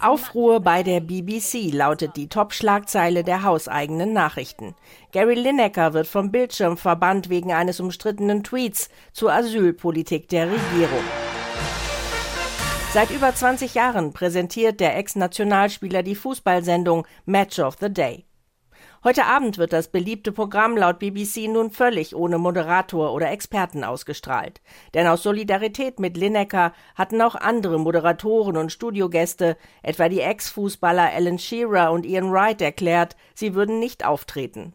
[0.00, 4.76] Aufruhr bei der BBC lautet die Top-Schlagzeile der hauseigenen Nachrichten.
[5.10, 11.02] Gary Lineker wird vom Bildschirm verbannt wegen eines umstrittenen Tweets zur Asylpolitik der Regierung.
[12.92, 18.26] Seit über 20 Jahren präsentiert der Ex-Nationalspieler die Fußballsendung Match of the Day.
[19.04, 24.60] Heute Abend wird das beliebte Programm laut BBC nun völlig ohne Moderator oder Experten ausgestrahlt.
[24.94, 31.40] Denn aus Solidarität mit Lineker hatten auch andere Moderatoren und Studiogäste, etwa die Ex-Fußballer Alan
[31.40, 34.72] Shearer und Ian Wright, erklärt, sie würden nicht auftreten.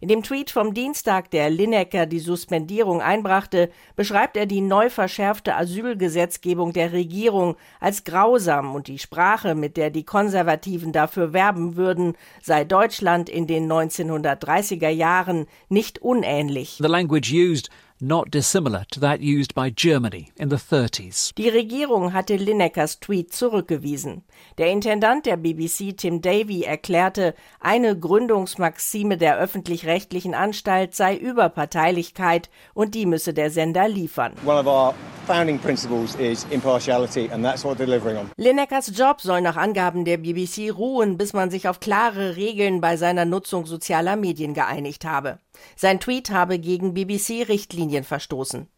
[0.00, 5.56] In dem Tweet vom Dienstag, der Lineker die Suspendierung einbrachte, beschreibt er die neu verschärfte
[5.56, 12.14] Asylgesetzgebung der Regierung als grausam und die Sprache, mit der die Konservativen dafür werben würden,
[12.40, 16.78] sei Deutschland in den 1930er Jahren nicht unähnlich.
[16.80, 17.68] The language used
[18.00, 21.34] not dissimilar to that used by Germany in the 30s.
[21.36, 24.22] Die Regierung hatte Linekers Tweet zurückgewiesen.
[24.58, 32.94] Der Intendant der BBC Tim Davy erklärte, eine Gründungsmaxime der öffentlich-rechtlichen Anstalt sei Überparteilichkeit und
[32.94, 34.32] die müsse der Sender liefern.
[34.44, 34.94] One of our
[35.28, 38.30] founding principles is impartiality and that's what delivering on.
[38.38, 42.96] Linekers Job soll nach Angaben der BBC ruhen, bis man sich auf klare Regeln bei
[42.96, 45.38] seiner Nutzung sozialer Medien geeinigt habe.
[45.76, 48.68] Sein Tweet habe gegen BBC-Richtlinien verstoßen.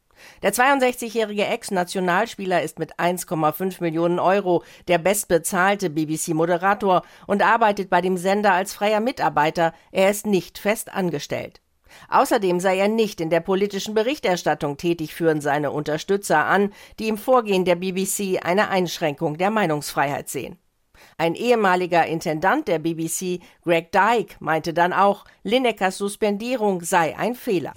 [0.43, 8.17] Der 62-jährige Ex-Nationalspieler ist mit 1,5 Millionen Euro der bestbezahlte BBC-Moderator und arbeitet bei dem
[8.17, 9.73] Sender als freier Mitarbeiter.
[9.93, 11.61] Er ist nicht fest angestellt.
[12.09, 17.19] Außerdem sei er nicht in der politischen Berichterstattung tätig, führen seine Unterstützer an, die im
[17.19, 20.60] Vorgehen der BBC eine Einschränkung der Meinungsfreiheit sehen.
[21.19, 27.73] Ein ehemaliger Intendant der BBC, Greg Dyke, meinte dann auch, Linekers Suspendierung sei ein Fehler.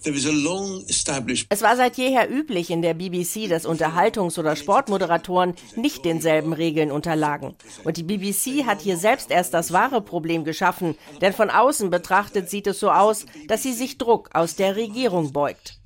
[1.49, 6.91] Es war seit jeher üblich in der BBC, dass Unterhaltungs- oder Sportmoderatoren nicht denselben Regeln
[6.91, 7.55] unterlagen.
[7.85, 12.49] Und die BBC hat hier selbst erst das wahre Problem geschaffen, denn von außen betrachtet
[12.49, 15.79] sieht es so aus, dass sie sich Druck aus der Regierung beugt.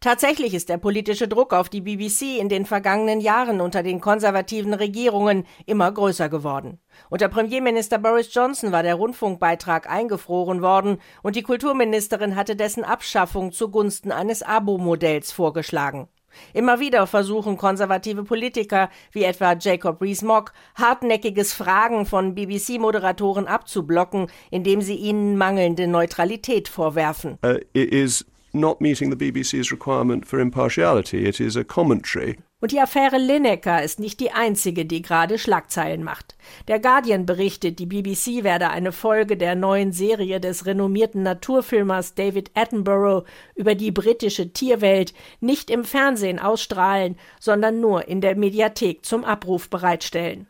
[0.00, 4.33] Tatsächlich ist der politische Druck auf die BBC in den vergangenen Jahren unter den konservativen
[4.34, 6.80] konservativen Regierungen immer größer geworden.
[7.08, 13.52] Unter Premierminister Boris Johnson war der Rundfunkbeitrag eingefroren worden und die Kulturministerin hatte dessen Abschaffung
[13.52, 16.08] zugunsten eines Abo-Modells vorgeschlagen.
[16.52, 24.82] Immer wieder versuchen konservative Politiker wie etwa Jacob Rees-Mogg hartnäckiges Fragen von BBC-Moderatoren abzublocken, indem
[24.82, 27.38] sie ihnen mangelnde Neutralität vorwerfen.
[27.44, 31.26] Uh, is not meeting the BBC's requirement for impartiality.
[31.26, 32.38] It is a commentary.
[32.60, 36.34] Und die Affäre Lineker ist nicht die einzige, die gerade Schlagzeilen macht.
[36.66, 42.52] Der Guardian berichtet, die BBC werde eine Folge der neuen Serie des renommierten Naturfilmers David
[42.54, 49.24] Attenborough über die britische Tierwelt nicht im Fernsehen ausstrahlen, sondern nur in der Mediathek zum
[49.24, 50.46] Abruf bereitstellen.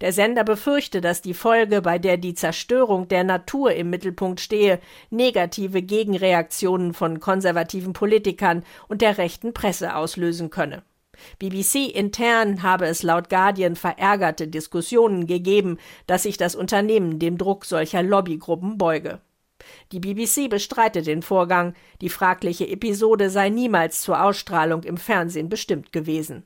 [0.00, 4.80] Der Sender befürchte, dass die Folge, bei der die Zerstörung der Natur im Mittelpunkt stehe,
[5.10, 10.82] negative Gegenreaktionen von konservativen Politikern und der rechten Presse auslösen könne.
[11.38, 17.64] BBC intern habe es laut Guardian verärgerte Diskussionen gegeben, dass sich das Unternehmen dem Druck
[17.64, 19.20] solcher Lobbygruppen beuge.
[19.92, 25.92] Die BBC bestreitet den Vorgang, die fragliche Episode sei niemals zur Ausstrahlung im Fernsehen bestimmt
[25.92, 26.44] gewesen.